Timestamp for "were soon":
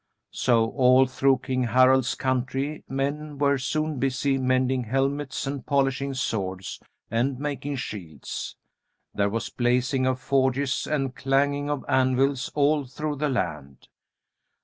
3.37-3.99